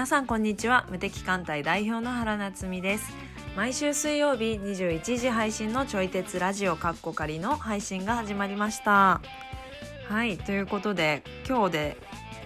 [0.00, 0.86] 皆さんこんにちは。
[0.88, 3.12] 無敵艦隊代表の原夏実です。
[3.54, 9.20] 毎週水曜日21時配信のちょい鉄ラジオカッコ仮の配信が始まりました。
[10.08, 11.96] はいということで今日で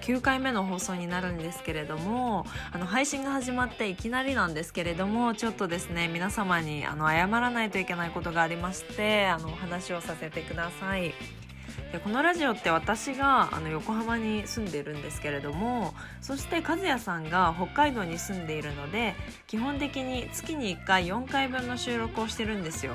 [0.01, 11.15] 9回目の放送になるんですけれどもあの配信が始まっていきなりなんですけれどもちょっとですね皆様にあの謝らないといけないことがありましてあのお話をさせてください。
[11.95, 19.15] でこのラジオって私があの横浜に住んでるんですけれどもそして和也さんが北海道に住んでいるので
[19.47, 22.95] 基本的に月に1回4回分の収録をしてるんですよ。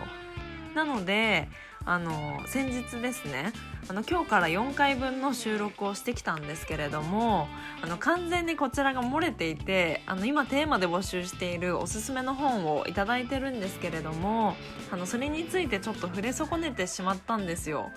[0.75, 1.47] なので
[1.85, 3.53] あの先日ですね
[3.87, 7.47] あの今日から4回分の収録をしてきたんですけれども
[7.81, 14.55] あの完全にこちらが漏れていてあの今テーマで募集しているおすすめの本を頂いてるんですけれども
[14.91, 17.91] あのそれについてちょっと触れ損ねてしまったんですよ。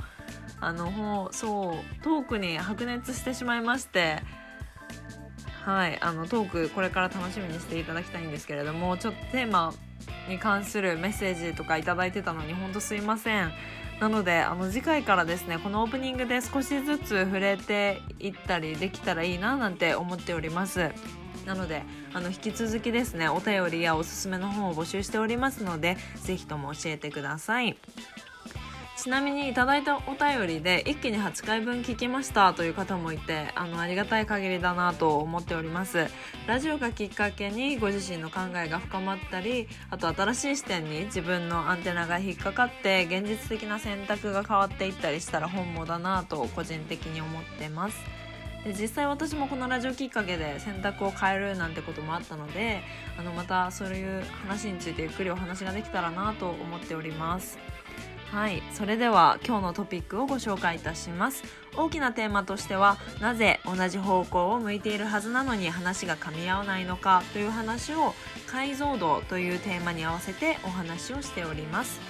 [0.63, 4.23] あのそうトークに白熱してしまいまして
[5.65, 9.75] はいあのトークこれから楽しみにしていただきたいんですけれどもちょっとテーマ
[10.29, 13.53] に関するメッセージとか頂いてたのにほんとすいません。
[14.01, 20.91] なのであの次回からですねこのオープニングで少しずつ触れていったりできたらいいななんて思っております。
[21.47, 21.83] なので
[22.15, 27.77] あの引き続きですねお便りやおすすめの本を募集しておりますので是非とも教えてください。
[29.03, 36.07] ちなみにいただいたお便りで一気に8回分聞きましたという方もいてあのありがたい限りだなと思っております。
[36.47, 47.99] ラジオがきっかけにご自身の考えが深まったりあと新しい視点に自分のアンテナが引っかかって現実的な選択が変わっていったりしたら本望だなと個人的に思ってます。
[48.63, 52.83] で実際私もこのラジオきっかけで選択を変えるなんてこともあったので
[53.19, 57.59] あのまたそういう話についてゆっくりお話ができたらなと思っております。
[58.33, 58.63] はい。
[58.73, 61.45] それでは今日のトピックをご紹介いたします。
[61.77, 68.15] 大きなテーマとしてはなぜ同じ方向を向いているはずなのに話が噛み合わないのかという話を
[68.47, 72.01] 解像度というテーマに合わせてお話をしております。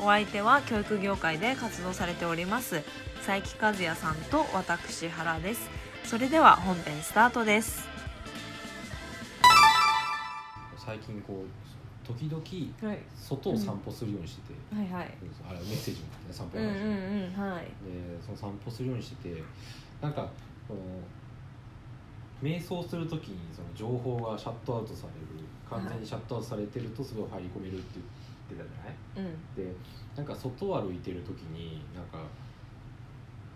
[0.00, 2.82] お相手は教育業界で活動されております
[3.24, 5.70] 佐伯和也さんと私原です。
[6.02, 7.88] それでは本編スタートです。
[10.84, 11.61] 最近こう
[12.04, 12.42] 時々
[12.90, 12.98] はい。
[13.14, 15.14] 外を散歩するようにしてて、はいはい。
[15.48, 17.52] あれメッセージもね散歩うんうの話、んうん。
[17.52, 17.64] はい。
[17.64, 17.70] で
[18.24, 19.42] その散歩するようにしてて
[20.00, 20.28] なんか
[20.66, 20.80] この
[22.42, 28.00] 瞑想する時にその情報がシャットアウトされる完全にシャットアウトされてるとすごい入り込めるって
[28.50, 29.30] 言ってたじゃない？
[29.30, 29.54] うん。
[29.54, 29.72] で
[30.16, 32.18] なんか外を歩いてる時になんか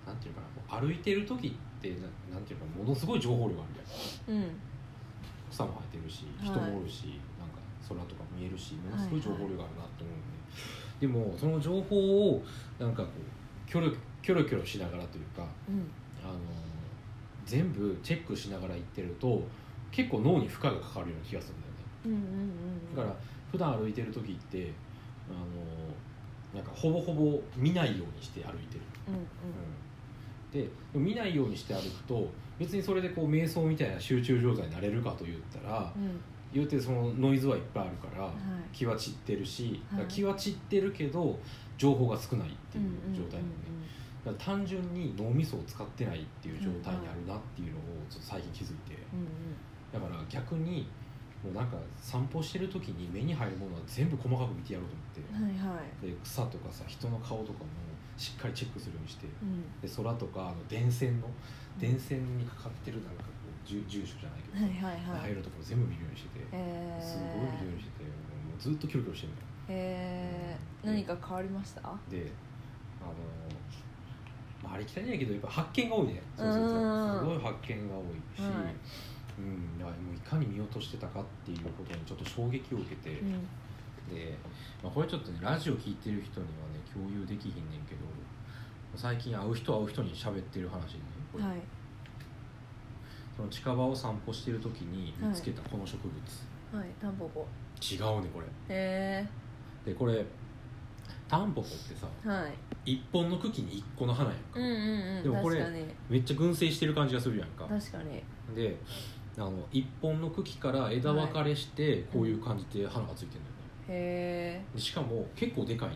[0.07, 0.41] なんていうか
[0.73, 1.91] な歩いてる時って
[2.31, 3.85] ななんていうかものすごい情報量がある
[4.27, 4.39] じゃん。
[4.39, 4.51] うん。
[5.51, 7.59] 草も生えてるしはい人もおるし、なんか
[7.89, 10.19] 空とか見えるしものすごい情報量があるなって思うん
[11.01, 12.43] で、でもその情報を
[12.79, 13.93] なんかこうキョロ
[14.23, 15.91] キョロキョロしながらというかうん。
[16.25, 16.39] あの
[17.45, 19.41] 全部チェックしながら行ってると
[19.93, 21.79] 結構脳に負荷がかかるような気がするんだよね。
[22.07, 22.53] うんうんう
[22.93, 23.15] んだから
[23.53, 24.73] 普段歩いてる時って
[25.31, 29.15] あのなんかほぼほぼ見ないようにして歩いてる、うん。
[29.15, 29.25] うん。
[30.53, 36.21] で見ないようにして歩くと別にそれでこう瞑想みたいな集中状態になれるかと言ったらうん
[36.57, 38.33] 言うてそのノイズはいっぱいあるから、はい。
[38.73, 40.05] 気は散ってるし、はい。
[40.07, 41.39] 気は散ってるけど
[41.77, 43.57] 情報が少ないっていう状態なのね、
[44.25, 48.97] だから単純に脳みそを使ってないっていう状態にあるなっていうのをちょっと最近気づいて、
[49.93, 50.89] だから逆に
[51.45, 56.07] もうなんか散歩してる時に目に入るものは全部細かく見てやろうと思って、はいはい。
[56.07, 57.67] で草とかさ人の顔とかも
[58.17, 59.27] しっかりチェックするようにして。
[59.43, 59.61] うん。
[59.81, 61.29] で空とかあの電線の
[61.79, 63.25] 電線にかかってるなんか
[63.67, 65.35] 住住所じゃないけどさ、はいはいはい。
[65.35, 67.03] 入るところ全部見るようにしてて、えー。
[67.03, 71.83] すごい見るようにしててもうずっとキョロキョロしてるのよえー、何か変わりました？
[72.09, 72.31] で
[73.03, 73.19] あの
[74.63, 76.23] まあ、ありきたりやけどやっぱ発見が多いね。
[76.37, 76.69] そうそううん。
[76.69, 78.75] そうすごい発見が多いし、はい。
[79.39, 83.43] うん、だからもういかに見落としてたかっていうことにちょっと衝撃を受けて、うん。
[84.09, 84.39] で、
[84.83, 88.07] まあ、これちょっとねラジオ聞いてる人にはね共有できひんねんけど
[88.95, 91.01] 最近会う人会う人に喋ってる話ね。
[91.33, 91.59] これ、はい
[93.37, 96.89] その近場を散歩してる時に見つけたこの植物、はい。
[97.01, 97.47] タンポポ。
[97.83, 98.47] 違うねこれ。
[98.71, 99.27] へ
[99.85, 100.25] でこれ
[101.29, 102.49] タンポポってさえは
[102.85, 102.93] い。
[102.93, 104.71] 一本の茎に一個の花やんか、うんうん
[105.19, 105.23] うん。
[105.23, 105.65] でもこれ
[106.09, 107.67] めっちゃ群生してる感じがするやんか。
[107.67, 108.23] 確かに。
[108.55, 108.77] で
[109.37, 115.91] あの一本の茎から枝分かれしてこういう感じで花がついてるんだよね、へえでしかも結構でかい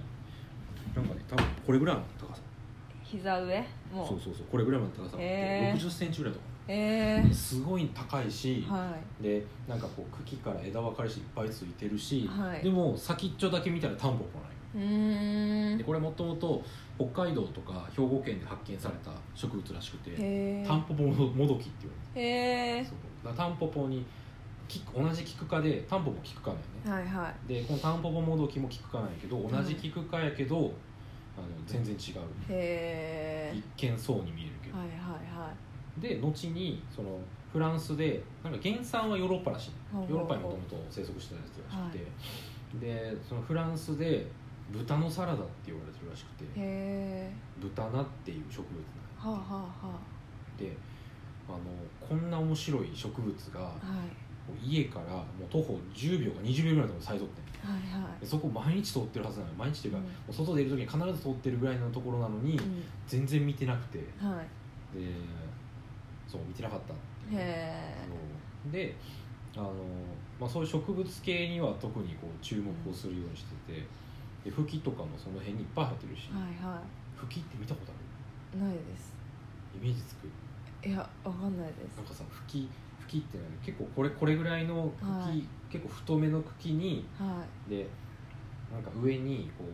[0.95, 2.43] なんかね多分これぐらいの高さ。
[3.03, 3.65] 膝上？
[3.93, 4.09] もう。
[4.09, 4.47] そうそうそう。
[4.51, 5.03] これぐらいの高さ。
[5.03, 5.81] があってへー。
[5.81, 12.63] 6 0ンチぐらいとかへえすごい高いし、はでなんかこう茎から枝分かれしていっぱいついてるし、はい。
[12.63, 14.51] でも先っちょだけ見たらタンポポない。
[14.75, 15.79] うーん。
[15.79, 16.63] でこれもともと
[16.97, 23.35] 北海道とか兵庫県で発見された植物らしくてタンポポもどきって言われてそう。
[23.35, 24.07] タンポポに
[24.95, 26.91] 同じキク科でタンポポキク科なんよね。
[26.93, 30.73] はいはでこのタンポポもどきもキク科なんやけど同じキク科やけど、
[31.37, 33.57] あの全然違う。
[33.57, 34.99] 一見そうに見えるけど、はいはい
[35.37, 37.19] はいで後にその
[37.53, 39.71] フランスでなんか原産はヨーロッパらしい。
[39.93, 41.99] ヨーロッパにもともと生息してたやつらしく
[42.79, 44.27] て、でそのフランスで
[44.71, 47.31] 豚のサラダって言われてるらしくて。
[47.61, 48.81] 豚菜っていう植物
[49.25, 49.93] なんはあはあは
[50.59, 50.77] で
[51.49, 51.59] あの
[52.01, 53.77] こんな面白い植物があはい。
[54.65, 60.35] 家からもう徒歩10秒か20秒ぐらいのところに咲いとってんはいはでそこ毎日通ってるはずなの毎日っていうか、うん。
[60.35, 62.61] 外出る時に必ず通ってるぐらいのところなのに、い、
[63.07, 63.99] 全然見てなくて。
[63.99, 64.47] でうん、はい
[66.31, 66.97] そう見てなかったへ
[67.37, 68.73] えそう。
[68.73, 68.95] で
[69.57, 69.73] あの、
[70.41, 73.87] まあ、そういう植物系には特にこう注目をするようにしてて
[74.45, 76.81] でフキとかもその辺にいっぱい生えてるし、はいは
[77.17, 77.95] フキって見たことあ
[78.57, 78.61] る？
[78.61, 79.13] いないです。
[79.75, 80.29] イメージつく？
[80.89, 81.97] いやわかんないです。
[81.97, 82.69] なんかさフキ
[83.01, 85.45] フキってね結構これこれぐらいの茎、はい。
[85.71, 87.87] 結構太めの茎にはで
[88.73, 89.65] なんか上にこ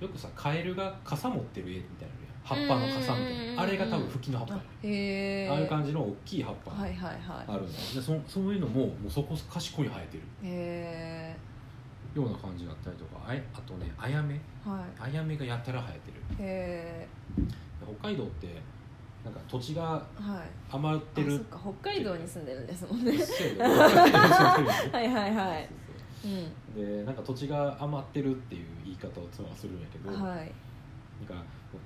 [0.00, 2.14] うよくさカエルが傘持ってる絵みたいな
[2.46, 3.62] 葉っぱの傘みたいな。
[3.62, 4.54] あれが多分フキの葉っぱ。
[4.54, 4.58] い
[5.44, 6.70] やあああいう感じの大きい葉っぱ。
[6.70, 10.22] はいはいはあるんだよでそそういうのももうそこかしこに生えてる。
[12.22, 13.20] ような感じがあったりとか。
[13.26, 16.22] あいあとねアヤメえはアヤメがやたら生えてる。
[18.00, 18.46] 北海道って
[19.24, 20.06] なんか土地が
[20.70, 21.34] 余ってる。
[21.34, 21.60] あそっか。
[21.82, 23.12] 北海道に住んでるんですもんね。
[23.58, 23.66] は
[24.92, 25.68] はいはいはい。
[26.24, 26.52] うん。
[26.74, 30.36] でなんか土地が余ってるっていう言い方を妻はするんやけど、な
[31.24, 31.40] んかは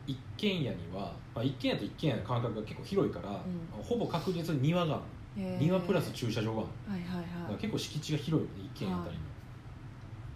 [0.07, 3.83] い一軒家には、まあ、一軒家と一軒家の間隔が結構広いから、ん。
[3.83, 4.99] ほぼ確実に庭があ
[5.37, 9.23] るへえ庭プラス駐車場があるはいはいだからはい結構敷地が広いよね一軒家あたりの、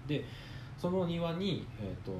[0.06, 0.24] で
[0.78, 2.12] その庭に、えーと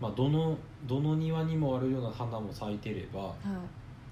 [0.00, 3.34] まあ、どのどの庭にもあるような花も咲いてればは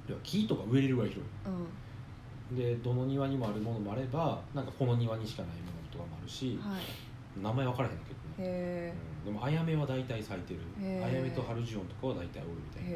[0.09, 0.13] い。
[0.13, 2.57] や木とか植えれるぐらい広うん。
[2.57, 7.43] いでどの庭にもあるものもあればなんかこの庭にしかないものとかもあるし、はい。
[7.43, 8.15] 名前分からへんけど。
[8.15, 8.95] ね、へ
[9.27, 9.33] うん。
[9.33, 10.61] でもアヤメは大体咲いてる。
[10.81, 11.05] へー。
[11.05, 12.89] アヤメとハルジオンとかは大体おるみたいな。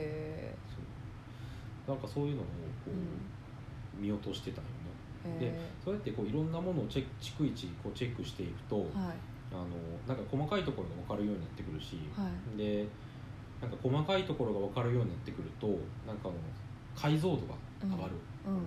[1.84, 1.94] そう。
[1.94, 2.50] なんかそういうのをこ
[2.88, 2.90] え
[3.98, 4.76] う、見落としてたんよね。
[5.24, 9.16] うんでへそうやってこういろんなものをチェック逐一こうチェックしていくと、えはい。
[9.52, 9.66] あの
[10.08, 12.58] なんか細かいところが分かるようになってくるし、はい。
[12.58, 12.86] で
[13.60, 15.66] なんか細かいところが分かるようになってくると
[16.06, 16.34] なんかあの
[16.96, 18.14] 解像度が上がる、
[18.46, 18.54] うん。
[18.54, 18.62] うん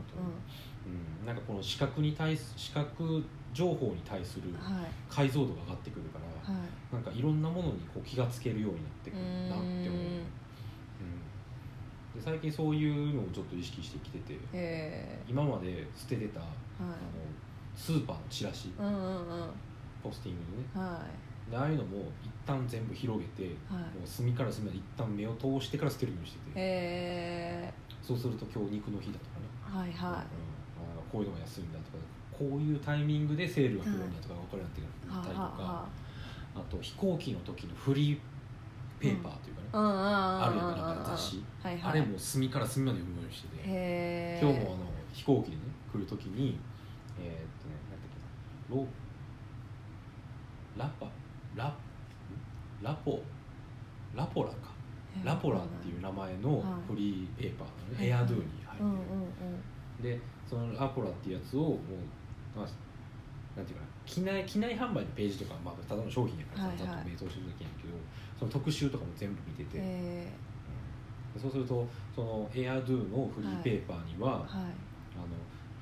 [0.85, 1.25] うん。
[1.25, 3.23] なんかこの視覚に対す視覚
[3.53, 4.85] 情報に対するはい。
[5.09, 6.93] 解像度が上がってくるから、はい。
[6.93, 9.89] なんかいろんなものにこう気がつけるようになってくるなって思う、うん。
[12.13, 15.23] で最近そういうのをちょっと意識してきててへえ。
[15.27, 16.43] 今まで捨ててたあ
[16.83, 16.99] のはい
[17.75, 18.71] スーパーのチラシ。
[18.77, 19.49] うんうんうん。
[20.03, 20.85] ポスティングでね。
[20.85, 21.01] は
[21.49, 23.57] でああいうのも一旦全部広げてい。
[23.69, 26.51] はもう隅から隅まで一旦目を通してから捨てるようにしてて。
[26.55, 27.73] え。
[28.01, 29.45] そうすると今日肉の日だとかね、
[29.81, 30.25] はいはうんあ
[31.15, 32.03] こういうのが安いんだとか
[32.37, 35.87] こういうタイミングでセールが来るんだとか分かるようになってたりとか、は
[36.53, 38.19] あと飛行機の時のフリー
[38.99, 45.61] ペーパーというかね、あるなんか雑誌、あれも隅から隅まで読むようにしてて、今日もあの飛行機でね
[45.93, 46.59] 来る時に
[47.17, 47.29] えーっ
[47.61, 48.09] とね何だっ
[48.67, 48.87] けなロ
[50.77, 51.07] ラパ
[51.55, 51.73] ラ
[52.81, 53.21] ラポ
[54.13, 54.75] ラポラか。
[55.23, 58.89] ラポラっていう名前のフリーペーパーのね、エアドゥに入ってる、
[60.01, 61.77] でそのラポラっていうやつをもう、
[62.57, 62.67] まあ、
[63.57, 67.93] なんていうかな機内機内販売のページとか、まあ、ただの商品やからさざっと名答してるだけやけど
[68.37, 70.27] その特集とかも全部見てて、へ
[71.35, 71.41] うん。
[71.41, 74.65] そうするとそのエアドゥのフリーペーパーには、えはい。
[75.15, 75.31] あの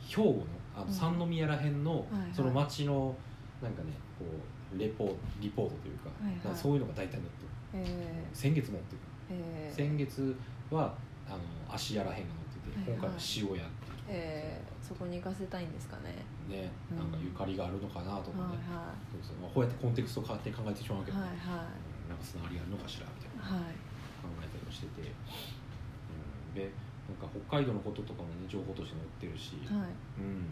[0.07, 0.93] 兵庫のあのうん。
[0.93, 2.29] 三宮らへんの、はいはい。
[2.31, 3.15] その町の
[3.61, 6.57] なんかねこうレポリポートというか,、はいはい。
[6.57, 7.43] そういうのが大体載って
[7.73, 8.95] え先月も載って
[9.33, 10.35] る、へえ先月
[10.69, 10.93] は
[11.27, 11.39] あの
[11.73, 16.25] 芦屋らへんが載ってて、今回は塩屋っていうええそこに行かせたいんですかね。
[16.49, 16.97] ね、うん。
[16.97, 19.37] なんかゆかりがあるのかなとかはいね、はそうそう。
[19.39, 23.63] まあ、こうやってコンテクスト変わって考えてしまうけど、いはいはうんなんかつながりあるのかしらみたいな。
[23.63, 23.75] はい。
[24.23, 26.71] 考えたりもしてて、うん、で
[27.07, 29.91] なんか北海道のこととかもね情報として載ってるし、はい。
[30.19, 30.51] うん、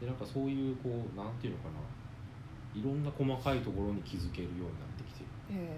[0.00, 1.80] でなんかそういうこうなんていうのかな。
[2.72, 4.91] いろんな細かいところに気づけるようになる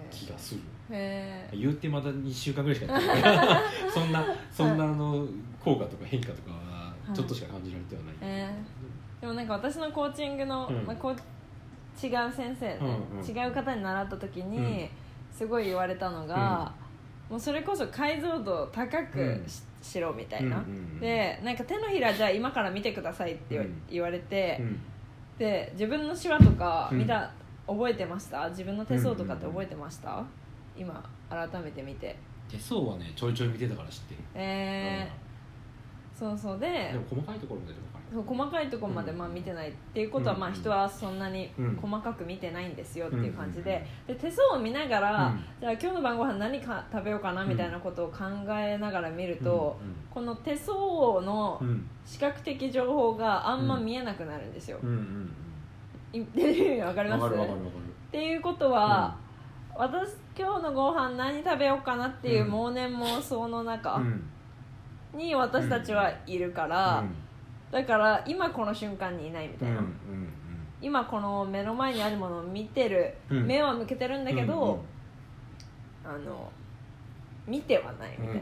[0.09, 0.61] 気がする。
[0.91, 3.21] へえ言ってまだ2週間ぐらいしかやってない。
[3.21, 3.61] か ら
[3.93, 5.27] そんなそんなあの
[5.63, 8.49] 効果とか変化とかはちょっとしか感じられてはない、え
[9.21, 10.85] でもなんか私のコーチングの、うん。
[10.85, 13.25] まあ、こう違う先生ね、うんうん。
[13.25, 14.89] 違う方に習った時に、
[15.31, 16.71] すごい言われたのが、
[17.29, 20.99] もうそれこそ解像度を高くし,、しろみたいな、うんうんうん。
[20.99, 24.79] でなんか手のひらじゃあ今から見てくださいって言わ,、れて、うん。
[25.39, 26.99] で自分の手話とかうん。
[26.99, 27.31] 見た、
[27.67, 28.49] 覚えてました？
[28.49, 30.23] 自分の手相とかって覚えてました、
[30.77, 32.15] 今改めて見て。
[32.49, 35.25] 手相はねちょいちょい見てたから知ってる、えー
[36.17, 36.59] そうそう。
[36.59, 38.05] ででも細かいところまで分かる。
[38.13, 41.75] そう細かいところまでまあ見てないっていうことはうんまあ人はそんなにうん。
[41.75, 45.43] 細かく見てないんですよっていう感じうんでで手相を見ながら、うん。
[45.59, 48.19] じゃあ今日の晩ご飯何か食べようかなみたいなことを考
[48.51, 49.77] えながら見ると、
[50.09, 50.73] この手相
[51.21, 51.67] のうん。
[51.67, 54.77] うん視覚的情報があんま見えなくなるんですよ。
[56.23, 57.23] てる意味わかうんります？
[57.23, 59.15] わかるわかるわかっていうことは、
[59.75, 62.51] 私今日のご飯何食べようかなっていううん。
[62.87, 64.29] 妄想のる中うん。
[65.13, 67.15] に私たちはいるから、うん。
[67.71, 69.93] だから今この瞬間にいないみたいな、うん
[70.81, 73.47] 今この目の前にあるものを見てる、うん。
[73.47, 74.81] 目は向けてるんだけど、
[76.05, 76.15] うんうん。
[76.15, 76.51] あの
[77.47, 78.41] 見てはないみたいな、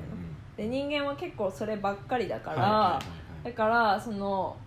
[0.57, 2.99] で人間は結構そればっかりだから、
[3.43, 4.57] だからその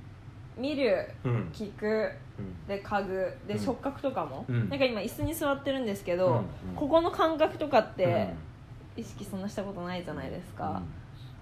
[0.56, 2.66] 見るうん聞くうん。
[2.66, 3.60] で家具でうん。
[3.60, 4.68] 触覚とかも、うん。
[4.68, 6.34] なんか今椅子に座ってるんですけど、うん。
[6.34, 6.42] うん。
[6.74, 9.00] ここの感覚とかってうん。
[9.02, 10.82] 意識そんなしたことないじゃないですか、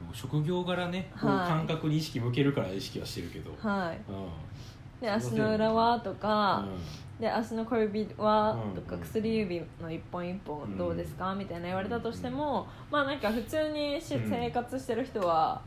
[0.08, 0.14] うん。
[0.14, 3.54] 職業柄ねこうはい感覚に意識向けるから意識はしてるけど。
[3.60, 3.98] はい。
[4.08, 4.28] うん。
[5.00, 6.64] で足の裏はとか、
[7.18, 8.74] うで足の小指はうん。
[8.74, 14.30] とか薬指の一本一本どうですか、みたいな言われたとしても、まあなんか普通にし、うん。
[14.30, 15.60] 生活してる人は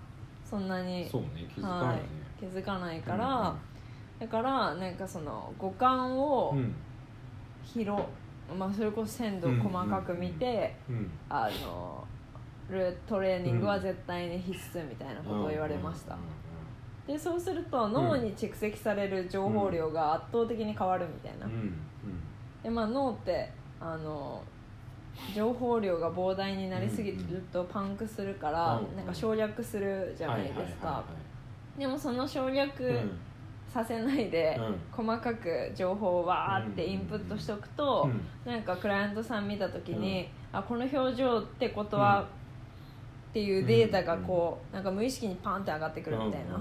[0.44, 2.02] そんなにんそうね気づかはないね。
[2.04, 2.06] い、
[2.40, 3.56] 気づかないから、
[4.20, 6.74] だからなんかその五感をうん。
[7.64, 8.04] 広、
[8.58, 11.12] まあ、それこそ鮮度を細かく見て、うん。
[11.30, 12.08] あの
[12.70, 17.14] るトレーニングは絶対に必須みたいなことを言われました、うん。
[17.14, 21.48] でそうすると脳に蓄積される情報量が圧倒的に変わるみたいな、
[22.64, 24.44] でまあ脳ってあの
[25.34, 28.96] 情報量が膨大になりすぎるとパンクするから、うん。
[28.96, 31.04] なんか省略するじゃないですか、
[31.78, 33.00] でもその省略
[33.72, 35.06] させないで、うん。
[35.06, 38.10] 細かく情報をわーってインプットしておくと、
[38.46, 38.52] うん。
[38.52, 42.28] なんかクライアントさん見た時に、あこの表情ってことは、
[43.30, 46.60] っていうデータがこう、なんか無意識にパンって上がってくるみたいな、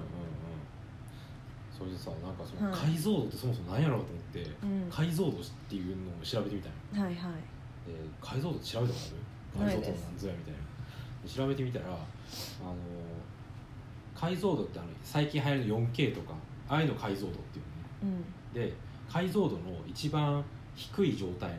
[1.78, 2.80] それでさなんかそのはい。
[2.80, 4.90] 解像度ってそもそも何やろうと思って、うん。
[4.90, 5.32] 解像度っ
[5.68, 7.04] ていうのを調べてみたいな。
[7.04, 7.32] はいはい。
[7.86, 8.98] で解像度って調べたこ
[9.58, 9.66] とある？
[9.68, 9.90] ないです。
[9.92, 10.60] 解像度なんぞやみたいな。
[11.24, 11.88] で調べてみたらあ
[12.64, 12.74] の
[14.18, 16.34] 解像度ってあの最近流行るの 4K とか
[16.68, 17.62] ああいうの解像度ってい
[18.02, 18.24] うのね。
[18.54, 18.60] うん。
[18.60, 18.72] で
[19.12, 20.42] 解像度の一番
[20.74, 21.56] 低い状態の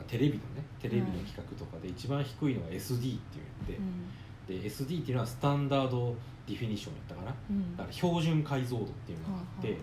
[0.00, 0.64] あテレビのね。
[0.80, 3.38] テレビの規格とかで一番低いのが SD って
[3.68, 6.14] 言って、で SD っていうのはスタンダード
[6.46, 7.34] ディフィニッションやったかな。
[7.50, 7.76] うん。
[7.76, 9.76] だから標準解像度っていうのがあって、は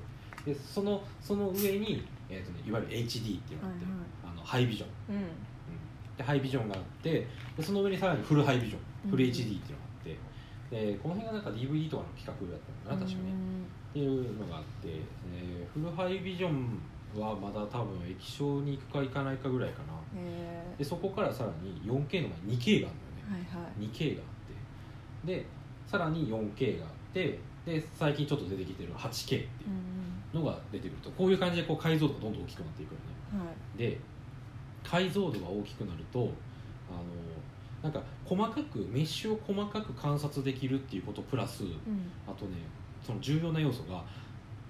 [0.46, 5.22] でそのその上に、えーとね、いわゆる HD っていうのがあって、はいあのハイビジョン、うん。
[5.22, 5.28] うん。
[6.18, 8.80] でハイビジョンがあってでその上にさらにフルハイビジョン。
[9.10, 9.72] フルうん HD っていうのがあって
[10.70, 13.32] でこの辺がなんか DVD とかの企画だったのかな確かね、
[13.92, 14.90] っていうのがあって、
[15.32, 16.80] えーフルハイビジョン
[17.16, 19.94] はまだ多分液晶に行くか行かないかぐらいかな。
[19.94, 22.98] うんへでそこからさらに 4K の前に 2K がある
[23.32, 23.88] のよね、えはいはい。
[23.88, 25.34] 2K があって。
[25.34, 25.46] で
[25.86, 29.46] さらに 4K があってで最近ちょっと出てきてる 8K っていう
[30.34, 31.10] うんのが出てくると。
[31.12, 33.02] こういう感じでこう解像度がどんどん大きくなっていくよね。
[33.34, 33.46] うんは
[33.76, 33.78] い。
[33.78, 34.00] で
[34.84, 36.30] 解像度が大きくなるとあの
[37.84, 41.72] なんか細かくメッシュを細かく観察できるっていうことプラスうん。
[42.28, 42.58] あとね
[43.06, 44.04] その重要な要素が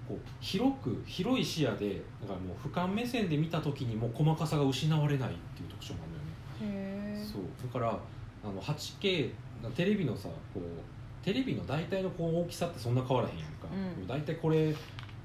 [0.06, 7.24] こう広く広い視野でだからもう俯瞰目線で見た時にも細かさが失われないっていう特徴があるんだよね。
[7.24, 7.42] そう。
[7.66, 7.98] だから
[8.44, 9.30] あの 8K
[9.74, 13.66] テレビのさこうテレビの大体のこう大きさってそんな変わらへんやんか、
[13.98, 14.06] うん。
[14.06, 14.74] 大体これ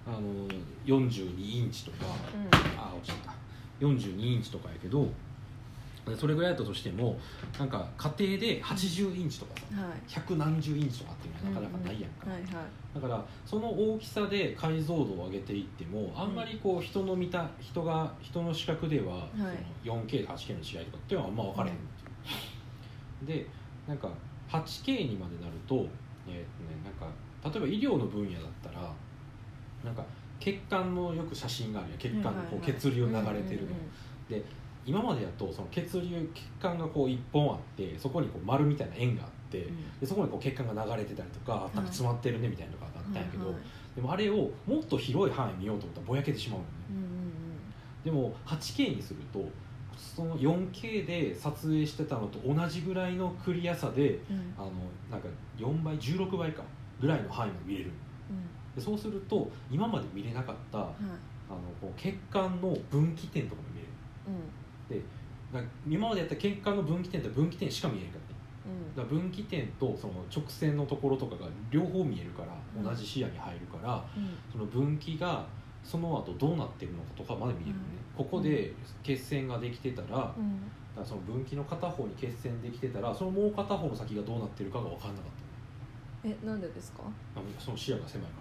[0.05, 0.19] あの
[0.85, 1.97] 42インチとか、
[2.77, 3.33] あ落ちた。
[3.79, 5.09] 42インチとかやけどで
[6.17, 7.17] それぐらいだったとしても
[7.57, 9.77] なんか家庭で80インチとかさ、うん。
[9.79, 9.97] はい。
[10.07, 12.51] 百何十インチとかっていうのはなかなかないやんか、はいはい。
[12.95, 21.77] だからその大きさで解像度を上げていってもあんまりこう人の見た人が人の視覚ではその 4K と 8K の違いとかっていうのはあんま分からへんっ
[23.25, 23.47] ていう、で
[23.87, 24.09] なんか
[24.49, 26.45] 8K にまでなると,、えーとね、
[26.83, 27.07] なんか
[27.49, 28.93] 例えば医療の分野だったら
[29.83, 30.03] なんか
[30.39, 31.99] 血管のよく写真があるやん。
[31.99, 33.69] 血管のこう血流流れてるの、
[34.29, 34.43] で
[34.85, 39.67] 今までやとその血流血管がこう1本あってそこにこう丸みたいな円があって、
[40.01, 41.75] でそこにこう血管が流れてたりとか、い。
[41.75, 43.63] なんか詰まってるねみたいなのがあったんやけど、はいはい。
[43.95, 47.23] でもあれをもっと広い範囲見ようと思ったらぼやけてしまうのね、うんうん
[48.03, 49.45] でも 8K にすると
[49.97, 54.53] その 4K で撮影してたのと同じぐらいのクリアさでうん。
[54.57, 54.71] あの
[55.09, 56.63] なんか4倍16倍か
[56.99, 57.91] ぐらいの範囲が見れる
[58.29, 58.75] うん。
[58.75, 60.91] でそうすると今まで見れなかったあのはい
[61.79, 63.87] こう血管の分岐点とかも見れる。
[64.27, 64.62] うん
[65.53, 68.33] なんか今までやった血管の分岐点って分岐点しか見えへんかった。
[68.69, 68.95] うん。
[68.95, 72.47] だ分岐点とその直線のところとかが両方見えるから
[72.77, 72.83] うん。
[72.83, 74.29] 同じ視野に入るから、うん。
[74.51, 75.45] その分岐が
[75.83, 77.81] その後どうなってるのかとかまで見えるのね、
[78.17, 78.73] ここで
[79.03, 80.61] 血栓ができてたら,、だかうん
[80.95, 86.27] らその分岐の片方に血栓できてたらそのもう片方の先がどうなってるかが分かんなかった。
[86.29, 87.03] ねえなんでですか？
[87.59, 88.33] その視野が狭いか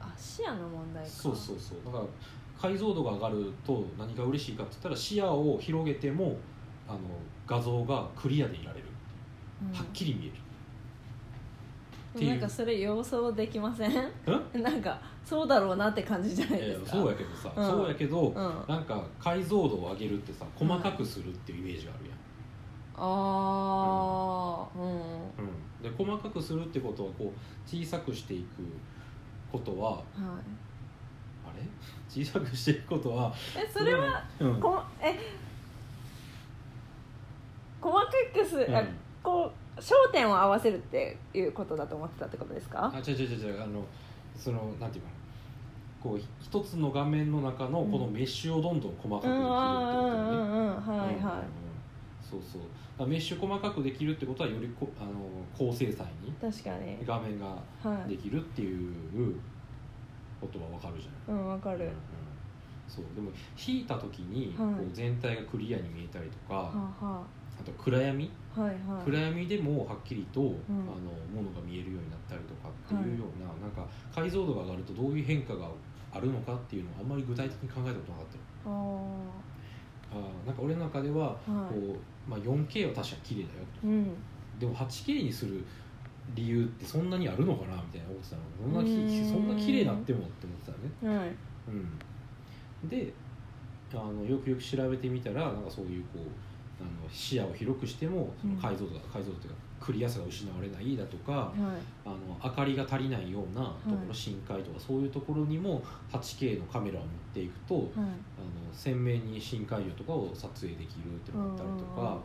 [0.00, 1.08] あ視野の問題か。
[1.08, 1.78] そうそうそう。
[1.84, 2.04] だから
[2.60, 6.36] 解像度が上がると何が嬉しいかって言ったら視野を広げても
[6.86, 6.98] あの
[7.46, 8.86] 画像がクリアでいられる、
[9.62, 9.72] うん。
[9.72, 10.32] はっきり見える。
[12.14, 12.30] っていう。
[12.30, 13.92] なんかそれ予想できません？
[14.54, 16.90] うん なんかそうだろうなって感じじゃないですか。
[16.90, 17.66] そうやけどさ、うん。
[17.66, 18.36] そうやけど、うん。
[18.38, 22.18] あなんか解像度を上げるってさ細かくするっていうイメージがあるやん、
[22.96, 24.78] あー。
[24.78, 24.90] うん。
[24.90, 28.64] うん、で細かくするってことはこう小さくしていく
[29.50, 30.02] ことははい
[32.08, 34.60] 小さくしていくことはえそれはうん。
[34.60, 35.18] こえ
[37.80, 38.76] 細かくす、うん。
[38.76, 38.82] あ
[39.22, 42.92] こう焦点を合わせるっていうことだと思ってたってことですか？
[42.94, 43.82] あ違う違う違うあの
[44.36, 45.14] そのなんていうかな
[46.02, 52.28] こう一つの画面の中のこのメッシュをどんどん細かくできるってことね、はいはい。
[52.28, 53.06] そうそう。
[53.06, 55.10] メッシュ細かくできるってことはよりこあの
[55.56, 56.98] 高精細に確かに。
[57.06, 57.46] 画面が
[57.82, 58.10] はい。
[58.10, 59.36] できるっていう
[60.40, 61.78] ことはわかるじゃない、うんわかる。
[61.78, 61.94] うんうん。
[62.88, 63.30] そうでも
[63.66, 64.74] 引いた時にはい。
[64.74, 67.62] こう全体がクリアに見えたりとか、はあはあ。
[67.62, 69.04] と暗闇、あはいはい。
[69.04, 75.68] 暗闇でもはっきりと、あのものが見えるようになったりとかっていうような,、なんか解像度が上がるとどういう変化が
[76.12, 78.42] あるのかっていうのをあんまり具体的に考えたことなかったよ。
[78.64, 79.30] あ
[80.12, 81.74] あーなんか俺の中ではあはい。
[81.74, 84.16] こう、まあ、4K は確かに綺麗だようん。
[84.58, 85.64] でも 8K にする
[86.34, 88.42] 理由ってそんなにあるのかなみたいな思ってたの。
[88.60, 91.20] そんなきそんな綺麗なってもって思ってたのね。
[91.20, 91.34] はい。
[92.82, 93.12] うん、で
[93.92, 96.20] あのよくよく調べてみたらなんかそういうこう
[96.80, 101.52] あの視野を広くしてもその解像度が、解像度というかクリアさが失われないだとかはい。
[102.04, 105.82] あの明かりが足りないようなところ、はい深海とかそういうところにも
[106.12, 107.84] 8K のカメラを持っていくと、はい。
[107.96, 108.06] あの
[108.72, 112.18] 鮮明に深海魚とかを撮影できるっていうのがあったりとか、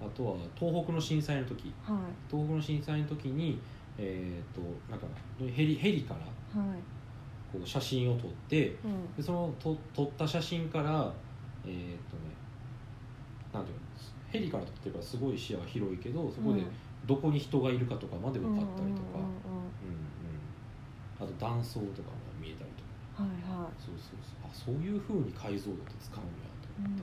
[0.00, 1.72] あとは東北の震災の時。
[1.88, 3.58] うんうんうん東北の震災の時に、
[3.96, 5.06] えー、となんか
[5.38, 6.70] ヘリヘリからはい。
[6.70, 6.78] はい
[7.50, 9.16] こう写真を撮ってうん。
[9.16, 11.10] でそのと撮った写真から
[11.64, 11.74] えーっ、
[12.10, 12.34] とね
[13.52, 13.82] なんていうの
[14.30, 16.62] ヘリから撮ってるからすごい視野が広いけどそこで
[17.06, 19.32] どこに人がいるかとかまで分かったりとか、うんうん
[21.18, 22.84] あと断層とかも見えたりと
[23.18, 23.24] か。
[23.24, 23.72] はいはい。
[23.74, 24.46] そうそうそう。
[24.46, 26.47] あそういうふうに解像度って使うんや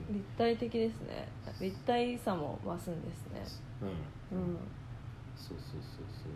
[0.07, 1.39] 立体的ですね。
[1.59, 3.55] 立体さも増すんですね。
[3.79, 4.15] うん。
[4.31, 4.77] うん。
[5.33, 6.33] そうそうそうそう。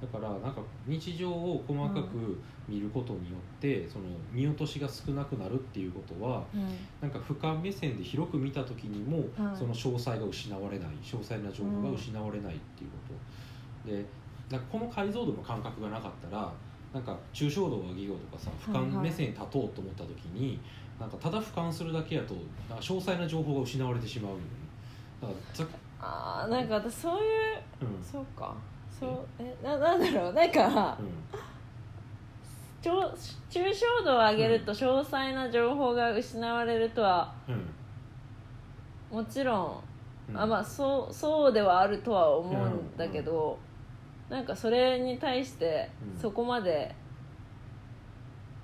[0.00, 9.48] だからなんか日常を細かく見ることによって、その見落としが少なくなるっていうことははいなんか俯瞰目線で広く見た時にも、はい。
[9.52, 13.24] その詳細が失われない詳細な情報が失われないっていうこと、
[13.84, 14.14] で
[14.50, 20.64] なんかこの解像度の感覚がなかったらなんか抽象度を上げようとかさ俯瞰目線に立とうと思った時に、
[21.00, 22.34] なんかただ俯瞰するだけやと
[22.68, 24.32] なんか詳細な情報が失われてしまう
[25.22, 25.66] だからざ
[26.00, 27.24] あーなんか私そういう
[27.82, 28.04] うん。
[28.04, 28.54] そうか。
[28.98, 30.32] そうえななんだろう。
[30.32, 31.06] なんかうん。
[32.82, 33.12] ちょ
[33.50, 37.32] 抽象度を上げると詳細な情報が失われるとは
[39.10, 39.82] もちろ
[40.28, 40.40] ん、うん。
[40.40, 43.58] あまあそうそうではあるとは思うんだけど、
[44.28, 46.20] なんかそれに対してうん。
[46.20, 46.94] そこまで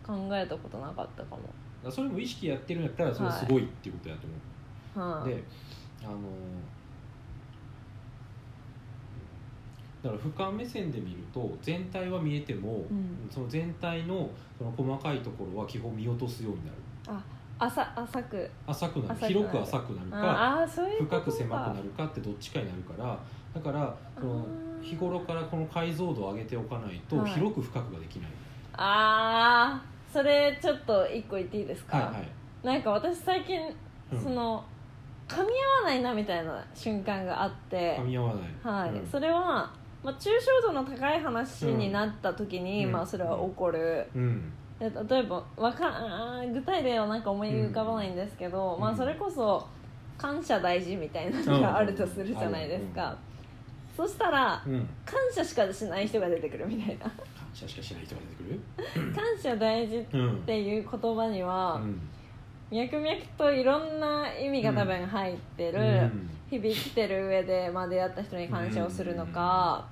[0.06, 1.42] 考えたことなかったかも、
[1.90, 4.26] それも意識やってるんやったらそれすごいっていうことやと
[4.96, 5.28] 思う、はい。
[5.30, 5.44] で
[6.04, 6.18] あの
[10.02, 13.28] だから俯瞰目線で見ると全体は見えても、うん。
[13.30, 16.76] その全体のその細かいところは基本見落とすようになる。
[17.58, 18.50] 浅浅く。
[18.66, 19.26] 浅く浅くなる。
[19.28, 20.66] 広く浅くなるか
[20.98, 23.18] 深く狭くなるかってどっちかになるから
[23.54, 24.44] だからその
[24.82, 27.32] 日頃からこの解像度を上げておかないとはい。
[27.32, 28.30] 広く深くができない、
[28.74, 32.28] ああそれちょっと一個言っていいですか、はいはい。
[32.62, 33.58] なんか私最近、
[34.12, 34.22] うん。
[34.22, 34.64] その
[35.26, 39.06] 噛み合わないなみたいな瞬間があって噛み合わない、はい、うん。
[39.08, 39.74] それは、
[40.04, 40.26] まあ、抽
[40.62, 42.92] 象度の高い話になった時に、うん。
[42.92, 44.06] まあ、それは起こる、
[44.78, 45.92] 例えばわか
[46.52, 48.80] 具体例はなんか思い浮かばないんですけど、うん。
[48.82, 49.66] まあ、それこそ
[50.16, 53.18] 感謝大事みたいなのがあるとするじゃないですか、
[53.96, 54.88] そしたらうん。
[55.04, 57.10] 感謝しかしない人が出てくるみたいな。
[57.10, 57.12] 感
[57.54, 59.12] 謝しかしない人が出てくる？
[59.14, 62.00] 感謝大事っうんていう言葉には、うん。
[62.70, 66.30] 脈々といろんな意味が多分入ってる、うん。
[66.50, 69.86] 日々生きてる上で、まあ、出会った人に感謝をするのか、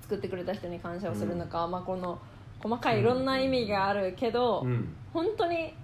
[0.00, 2.18] 作ってくれた人に感謝をするのか、まあ、この
[2.60, 4.88] 細かいいろんな意味があるけど、うん。
[5.12, 5.74] 本当に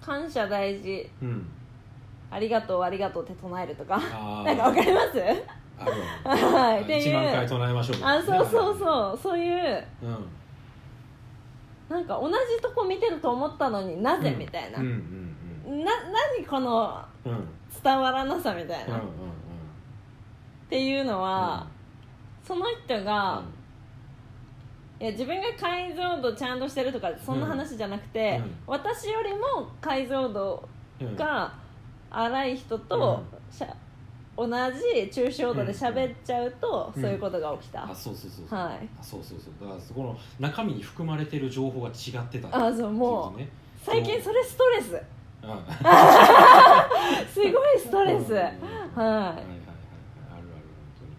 [0.00, 1.08] 感謝大事。
[1.22, 1.46] うん。
[2.30, 3.96] ありがとうありがとうって唱えるとか
[4.44, 5.22] なんかわかります？
[5.78, 7.12] はいってい。
[7.12, 7.96] う1万回唱えましょう。
[8.04, 9.18] あそうそうう、そう。
[9.22, 10.28] そういううん、
[11.88, 14.86] なんか同じとこ見てると思ったのになぜ、みたいな、うん
[15.66, 15.90] うんな
[16.36, 17.32] 何このうん。
[17.32, 17.48] うん
[17.82, 19.08] 伝わらなさみたいな、っうんうん。
[20.70, 21.66] ていうのは、
[22.44, 23.42] その人が
[25.00, 28.54] いや自分が解像度ちゃんとしてるとかそんな話じゃなくて、うん。
[28.68, 30.66] 私よりも解像度
[31.00, 31.16] うん。
[31.16, 31.52] が
[32.10, 33.76] 荒い人と、しゃ
[34.36, 34.52] 同じ
[35.10, 37.02] 抽象度で喋っちゃうと、うん。
[37.02, 38.88] そういうことが起きた、あそうそうそうそう、はい。
[39.00, 39.52] あそうそうそう。
[39.60, 43.48] だからそこの中身に含まれてる情報が違ってたあそうもうね。
[43.82, 44.92] 最近それストレス。
[45.42, 45.56] うんは
[47.20, 48.30] いすごいストレス。
[48.32, 48.36] うん。
[48.36, 48.44] ははい。
[48.44, 50.42] はいはいあるある本
[50.98, 51.12] 当に。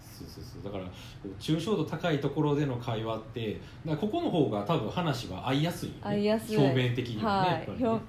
[0.00, 0.64] そうそうそう。
[0.64, 0.90] だからこ
[1.24, 6.00] う抽象度高いところでの会話ってだからここの方が多分話は合いやすいよね。
[6.04, 6.56] 合いやすい。
[6.56, 7.88] 表面的にはね、はいやっぱりね。
[7.88, 8.04] 表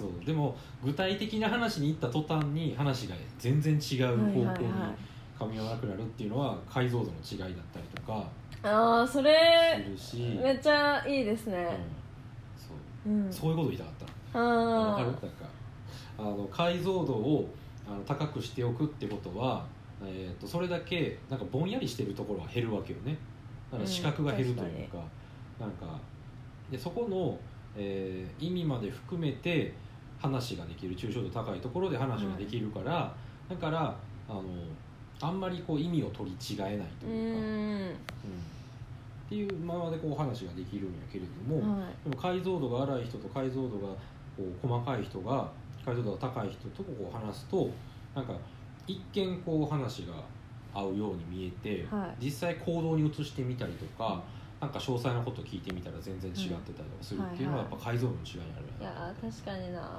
[0.00, 4.46] そうでも具体的な話に行った途端に話が全然違う方向に
[5.38, 8.24] 噛み合わなくなるっていうのは解像度の違いだったりとか
[8.62, 11.56] ああそすれるし、めっちゃいいですね。
[13.06, 13.10] うん。
[13.10, 13.32] そううん。
[13.32, 13.94] そういうこと言いたかっ
[14.32, 14.38] た。
[14.38, 15.06] あわかる？
[15.08, 15.28] ーなんか
[16.18, 17.48] あの解像度を
[17.88, 19.64] あの高くしておくってことは、
[20.04, 23.16] えー、とそれだけなんかぼんやりしてるところは減るわけよね。
[23.72, 24.98] だから視覚が減るというか,、
[25.58, 25.98] なんか
[26.70, 27.38] でそこの、
[27.76, 29.72] えー意味まで含めて
[30.20, 33.14] 話ができる抽象度高いところで話ができるから、
[33.48, 33.96] だから
[34.28, 34.44] あの
[35.20, 37.84] あんまりこう意味を取り違えないとういうか、うん。
[37.86, 37.90] ん。
[37.90, 37.92] っ
[39.28, 42.08] ていうままでこう話ができるんやけれども、はい。
[42.08, 43.88] でも解像度が荒い人と解像度が
[44.36, 45.50] こう細かい人が
[45.84, 47.70] 解像度が高い人とこう話すと
[48.14, 48.34] なんか
[48.86, 50.14] 一見こう話が
[50.74, 52.24] 合うように見えて、はい。
[52.24, 54.22] 実際行動に移してみたりとか、
[54.60, 59.90] なんか詳細なこと聞いてみたら全然違ってたりとかするっていうのはやっぱ解像度の違いにあるいやー確かにな。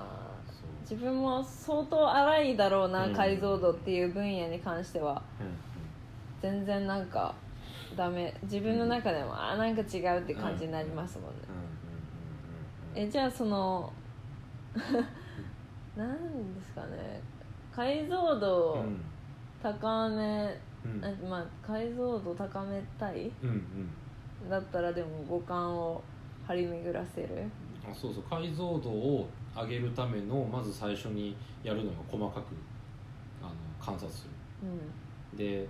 [0.82, 5.21] 自分も相当荒いだろうな、うん解像度っていう分野に関しては。
[5.39, 5.54] うんうん
[6.41, 7.36] 全然なんか
[7.95, 8.34] ダメ。
[8.43, 11.56] 自分の中でも、あーなんか違うって感じになりますもんね、うん。
[11.56, 13.93] うんうんうんうんえじゃあその
[15.95, 17.21] なんですかね。
[17.76, 18.84] 解像度
[19.62, 21.06] 高め、うんうん。
[21.06, 23.89] あまあ解像度高めたいうんうん
[24.49, 26.01] だったらでも五感を
[26.47, 27.30] 張り巡らせる。
[27.84, 28.23] あそうそう。
[28.23, 32.56] 解像度を上げるためのまず最初にやるのが細かく
[33.41, 34.30] あの観察する。
[34.63, 35.67] うで、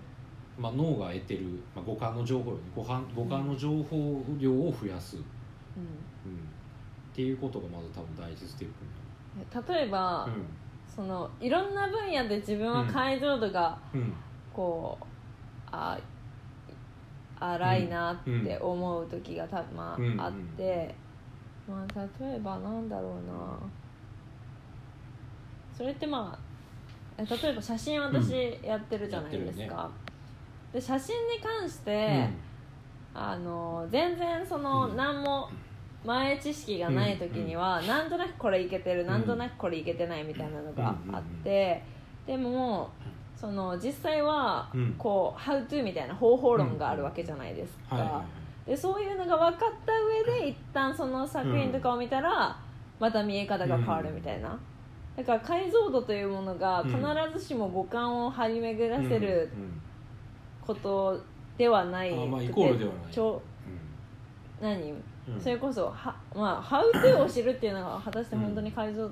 [0.58, 5.26] まあ、脳が得てる、まあ、五感の情報量五感五感の情報量を増やす、うん、っん、
[7.14, 8.74] ていうことがまず多分第一ステップ
[9.34, 10.34] うん、例えば、に
[10.94, 13.78] そのいろんな分野で自分は解像度が
[14.52, 15.06] こう
[15.72, 15.98] あ
[17.42, 20.20] 荒いなって思う時がたまうん。
[20.20, 20.94] ああって、
[21.68, 23.58] まあ、例えばなんだろうな。
[25.76, 26.52] それってまあ
[27.18, 29.90] え例えば写真私やってるじゃないですか、や
[30.74, 32.30] で写真に関して、
[33.14, 34.96] あの全然そのうん。
[34.96, 35.50] 何も
[36.06, 39.08] 前知識がない時には、なんとなくこれいけてる、ん。
[39.08, 41.84] なんとなくこれいけてないみたいなのがあって、
[42.26, 42.92] でも
[43.42, 44.96] その実際はうん。
[45.00, 48.24] こう「How to」みたいな方法論があるわけじゃないですか、はいはいは
[48.68, 48.70] い。
[48.70, 49.92] でそういうのが分かった
[50.32, 52.56] 上で一旦その作品とかを見たら
[53.00, 54.60] また見え方が変わるみたいな、
[55.18, 56.98] だから解像度というものが必
[57.34, 59.82] ずしも五感を張り巡らせるうん
[60.64, 61.20] こと
[61.58, 63.12] ではないあまあイコールではない。
[63.12, 63.42] ちょ
[64.62, 65.04] 何、うん。
[65.30, 65.42] うん。
[65.42, 69.10] それこそはまあ「How to」を知るっていうのが果たして本当に解像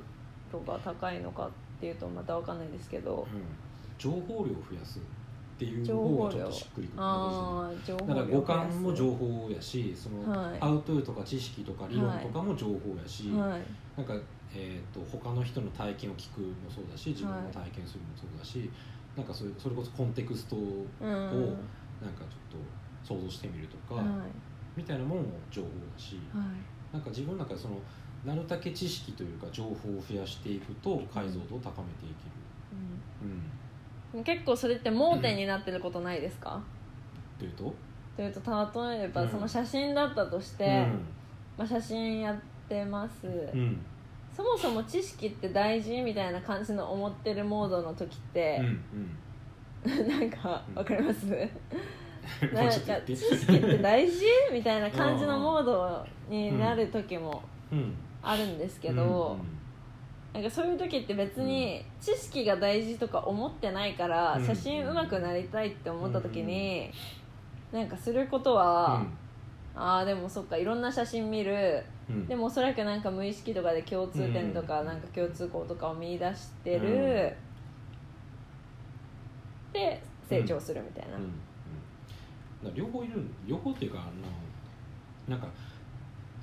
[0.51, 3.41] 度が高いのかっていうとまた分かんないですけど、うん
[3.99, 5.01] 情報量を増やすっ
[5.59, 10.57] ていう情方がちょっとしっくりくるああ情報だから五感も情報報やしその、はい。
[10.61, 13.61] アウトとか知識とか理論とかも情報やし、はい。
[13.97, 14.13] なんか、
[14.53, 18.71] えー、と他の人の体験を聞くもそうだし自分の体験するもそうだし、
[19.17, 21.69] なんかそれそれこそコンテクストをうん。
[21.99, 22.71] なんかちょっと
[23.03, 24.31] 想像してみるとか、はい。
[24.79, 26.43] みたいなものも情報だしはい。
[26.93, 27.83] なんか自分の中でその
[28.23, 32.35] なるだけ知識というか情報を増やしていくと解像度を高めていける。
[32.71, 33.03] うん。
[33.21, 33.58] うん、
[34.23, 36.61] 結構それって盲点になってることないですか、
[37.37, 37.73] というと、
[38.15, 39.29] というと例えばうん。
[39.29, 40.85] その写真だったとして、
[41.57, 43.59] まあ、写真やってます、うん。
[43.59, 43.85] うん
[44.35, 48.61] そもそも知識って大事みたいな感じの思ってるモードの時って
[49.85, 52.71] う、ん なんかわかります、うん、なんか
[53.05, 54.23] 知識って大事？
[54.53, 57.93] みたいな感じのモードになる時もうん。
[58.21, 59.37] あるんですけど、
[60.33, 64.45] なんかそういう時って別に知識が大事とか思ってないからうん。
[64.45, 66.91] 写真上手くなりたいって思った時に
[67.71, 69.03] なんかすることは、
[69.75, 71.83] ああでもそっかいろんな写真見る。
[72.27, 74.87] でもおそらくなんか無意識とかで共通点とかうん。
[74.87, 77.35] なんか共通項とかを見出してる、
[79.67, 79.73] うん。
[79.73, 84.11] で成長するみたいな、両方いる両方っていうかあの
[85.27, 85.47] なんか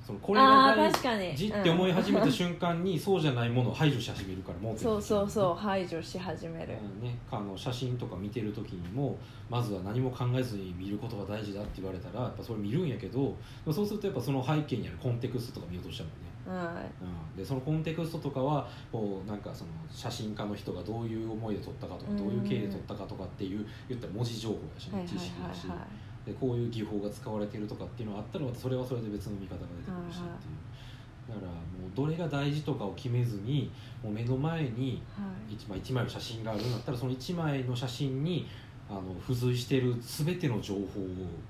[0.07, 9.17] そのこれが大事って思い始めた瞬間に、そうじゃないものを排除し始めるから盲点そうそうそう排除し始める、うんね、あの写真とか見てる時にも
[9.49, 13.35] まずは何も考えずに見ることが大事だって言われたらやっぱそれ見るんやけど
[13.69, 16.85] そうするとやっぱその背景にあるコンテクストとか見ようとしちゃうもんね、はい。
[17.03, 33.71] うん、でそのコンテクストとかはこうなんかその写真家の人がどういう思いで撮ったかとかうんどういう経緯で撮ったかとかっていう言ったら文字情報やしねはいはい知識だし、はいでこういう技法が使われてるとかっていうのがあったらまたそれはそれで別の見方が出てくるしっていう、だからもうどれが大事とかを決めずに
[34.03, 35.53] もう目の前にはい。
[35.53, 38.45] 一枚一枚の写真があるんだったらその1枚の写真に
[38.89, 40.83] あの付随している全ての情報を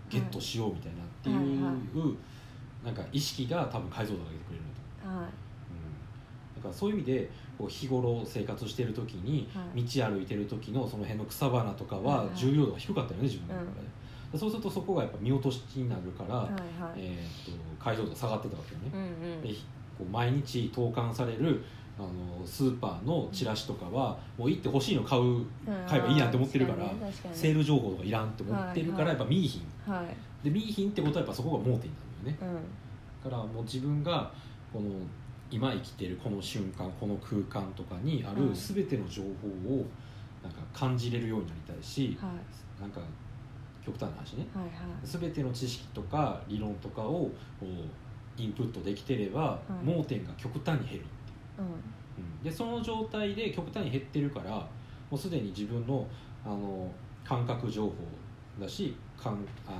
[0.09, 2.13] ゲットしようみたいなっていう、はいは
[2.85, 4.63] なんか意識が多分解像度を上げてくれる
[5.03, 5.09] と。
[5.09, 5.17] はい。
[5.17, 5.25] うん、
[6.55, 9.83] だからそういう意味でこう日頃生活してる時にはい。
[9.83, 12.35] 道歩いてる時のその辺の草花とかはいははい。
[12.35, 13.87] 重要度が低かったよね自分の中で、
[14.35, 16.93] そうするとそこがやっぱ見落としになるから、はいはい。
[16.97, 19.41] えー、と解像度が下がってたわけよね、うんうん。
[19.41, 19.49] で
[19.97, 21.63] こう毎日投函される
[21.97, 25.45] あのスーパーのチラシとかはもう行って欲しいの買う
[25.87, 26.91] 買えばいいなって思ってるから
[27.33, 29.91] セール情報とかいらんって思ってるからやっぱ見いひん。
[29.91, 30.43] はい。
[30.43, 31.85] で見いひんってことはやっぱそこが盲点にな
[32.23, 32.37] るよね。
[32.41, 33.31] うん。
[33.31, 34.31] だからもう自分が
[34.71, 34.89] この
[35.49, 39.29] 今生きてるこの瞬間この空間とかにあるはい全ての情報
[39.73, 39.85] を
[40.43, 42.81] なんか感じれるようになりたいしはい。
[42.81, 43.01] なんか
[43.87, 44.45] 極端な話ね。
[44.53, 44.71] はいはい。
[45.03, 47.31] 全ての知識とか理論とかを
[48.35, 49.85] インプットできてれば、い。
[49.85, 51.05] 盲点が極端に減るっていう。
[51.59, 51.65] うん。
[52.23, 52.43] うん。
[52.43, 54.67] でその状態で極端に減ってるからも
[55.13, 56.05] うすでに自分の
[56.45, 56.91] あの
[57.23, 57.93] 感覚情報
[58.61, 59.79] だし感あの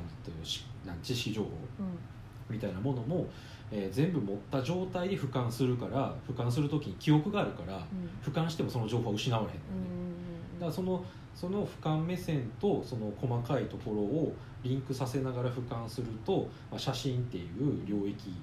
[1.02, 2.56] 知識情報うん。
[2.56, 3.28] みたいなものも、
[3.70, 7.86] えー全部持った状態で俯瞰するから俯瞰する時に記憶があるから
[8.24, 10.27] 俯瞰してもその情報は失われへんのね、うん
[10.60, 11.04] だその
[11.36, 18.34] その俯瞰目線とその細かいところをリンクさせながら俯瞰すると、まあ、写真っていう領域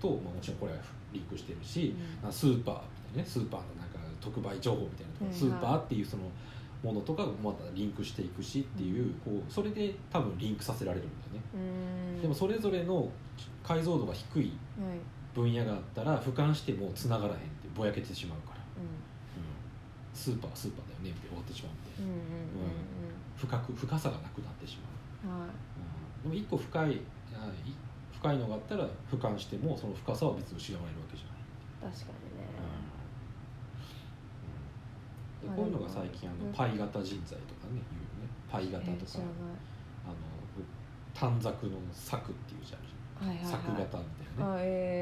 [0.00, 0.78] と、まあ、もちろんこれは
[1.12, 2.28] リンクしてるし、うん。
[2.28, 6.24] あスーパーみたいなねスーパーのなんか特売情報みたいなとこスーパーっていうその
[6.82, 11.40] ものとかがまたリンクしていくしっていう,、こうそれで多分リンクさせられるんだよね、
[12.14, 12.22] うん。
[12.22, 13.08] でもそれぞれの
[13.62, 14.98] 解像度が低いはい
[15.32, 18.86] 分野があったら俯瞰しても繋がらへんってぼやけてしまうから、ううん。
[20.12, 22.70] スーパーはスーパーだよねって終わってしまうんで、
[23.36, 24.86] 深く深さがなくなってしま
[25.30, 25.50] う、うんはい。
[26.24, 27.00] うん、でも一個深い
[27.34, 27.74] あい
[28.12, 31.26] 深いのがあったら俯瞰してもその深さは別に失われるわけじゃ
[31.84, 32.46] ない、確かにね。
[35.42, 35.50] うん。
[35.50, 36.52] でこういうのが最近あのうん。
[36.54, 38.30] パイ型人材とかね言うよね。
[38.46, 39.26] パイ型とか
[40.06, 40.14] あの
[41.14, 42.80] 短冊の作っていうじゃん。
[43.26, 43.52] はいはいはい。
[43.52, 43.98] 作型みたい
[44.38, 44.58] なね。
[44.58, 45.01] あえあの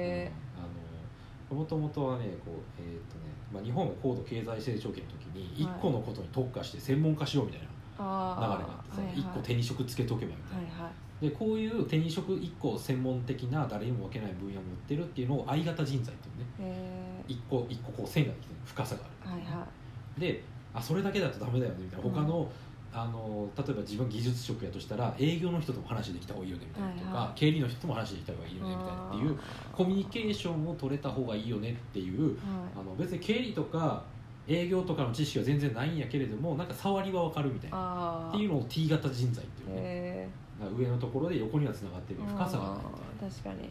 [1.50, 5.74] もともとはねこう、えーとねまあ、日本が高度経済成長期の時にはい。
[5.76, 9.20] 一個のことに特化して専門化しようみたいな流れがあってさはいはい。
[9.20, 10.90] 一個手に職つけとけばみたいな、はいは
[11.22, 11.24] い。
[11.24, 16.46] でこういう手に職一個専門的な誰にも分けない分野を持ってるっていうのを相型人材っていうね。
[16.60, 19.66] え一個一個こう線ができてる深さがある、ー、はいは
[20.18, 22.06] であそれだけだとダメだよねみたいな。
[22.06, 22.14] うん。
[22.14, 22.50] 他の,、
[22.92, 27.38] あの例えば自分技術職やとしたら営業の人とも話できた方がいいよねみたいなとか、はいはい。
[27.38, 29.38] 経理の人とも話できた方がいいよいねみたいなっていう
[29.72, 32.34] コミュニケーションを取れた方がいいよねっていうはい。
[32.80, 34.02] あの別に経理とか
[34.48, 40.28] 営業とかの知識は全然ないんやけれどもなんか触りは分かるみたいなあっていうのを T 型人材っていうね、
[40.76, 42.72] 上のところで横にはつながってるー、深さがない
[43.22, 43.68] あー確かに。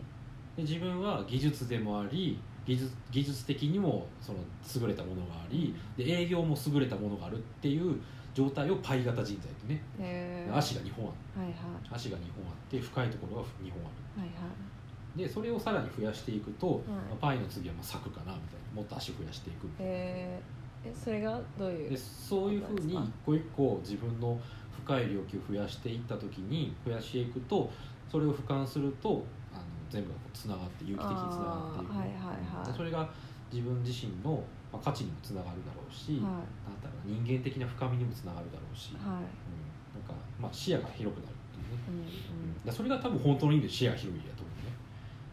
[0.55, 4.39] で自分は技術でもあり技術技術的にもその
[4.81, 7.99] 優れたものがありで営業も優れたものがあるっていう
[8.39, 11.41] 状態をパイ型人材ってねえー、足が2本ある。
[11.41, 11.55] はいはい
[11.91, 13.81] 足が2本あって深いところが2本
[14.17, 15.17] あはいはい。
[15.17, 18.75] るでそれをさらに増やしていくと、うんまあパイの次はまあ柵かなみたいな。
[18.75, 24.39] もっと足増やしていくえー、えそれがどういうでそういうふうに一個一個自分の
[24.85, 27.69] 深い領域を増やしていった時に増やしていくと
[28.09, 32.09] それを俯瞰するとあの全部がつながって有機的につながっていく、はいはい
[32.57, 32.71] はい。
[32.71, 33.09] でそれが
[33.51, 39.05] 自分自身の、まあ、価値にもつながるだろうし、はなんだろう人間的な深みにもつながるだろうし、いはい。
[39.05, 44.73] うん、なんか、まあ、視野が広くなるっていうね、うんうん、だそれが多分本当の意味で視野が広いやと思うね。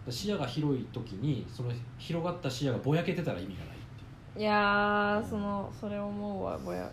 [0.06, 4.36] だ視野が広い時にその広がった視野がぼやけてたら意味がないっていう。
[4.36, 6.80] うんいやーそのそれ思うわぼや。
[6.80, 6.92] だか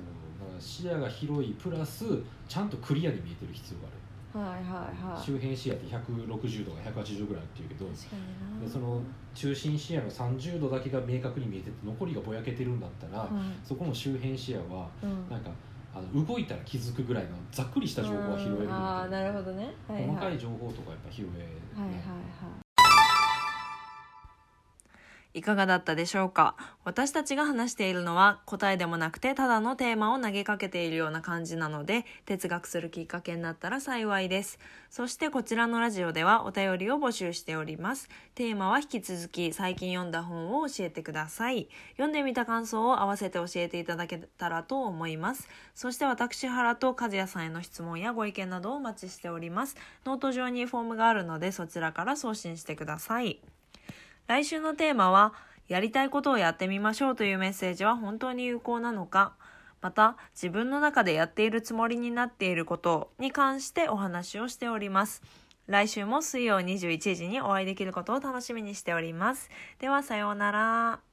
[0.55, 2.05] ら視野が広いプラス
[2.47, 3.93] ちゃんとクリアに見えてる必要がある、
[4.33, 5.25] はいはいはい。
[5.25, 7.95] 周辺視野って160度が180ぐらいっていうけどで
[8.67, 9.01] その
[9.33, 13.29] 中心視野の30度だけが明確に見えてて残りがぼやけてるんだったら、はい。
[13.67, 15.29] そこの周辺視野はうん。
[15.29, 15.49] なんか
[15.95, 19.73] あの動いたら気づくぐらいのざっくりした情報は拾えるみたいうんああななるほどね。
[19.87, 20.07] はいはい。
[20.07, 22.72] 細かい情報とかやっぱ拾えない、はいはいはい
[25.33, 26.55] いかがだったでしょうか？
[26.83, 34.59] 私たちが話しているのは答えでもなくてただのテーマを投げかけているような感じなので哲学するきっかけになったら幸いです。
[34.89, 38.09] そしてこちらのラジオではお便りを募集しております。
[38.35, 41.67] テーマは引き続き最近読んだ本を教えてください。
[41.93, 45.47] 読んでみた感想を合わせて教えていただけたらと思います。
[45.73, 49.75] そして私原と和也さんへの質問やご意見などをお待ちしております。
[50.05, 53.39] ノート上にフォームがあるのでそちらから送信してください。
[54.27, 55.33] 来週のテーマは、
[55.67, 59.33] やりたいことをやってみましょうというメッセージは本当に有効なのか、
[59.81, 65.21] また自分の中でやっているつもりになっていることに関してお話をしております。
[65.67, 69.49] 来週も水曜21時にお会いできることを楽しみにしております。
[69.79, 71.12] ではさようなら。